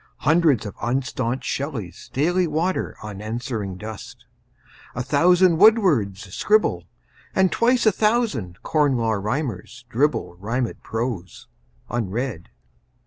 [0.21, 4.25] Hundreds of unstaunched Shelleys daily water Unanswering dust;
[4.95, 6.85] a thousand Wordsworths scribble;
[7.35, 11.47] And twice a thousand Corn Law Rhymers dribble Rhymed prose,
[11.87, 12.49] unread.